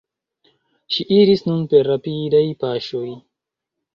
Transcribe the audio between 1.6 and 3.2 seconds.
per rapidaj paŝoj.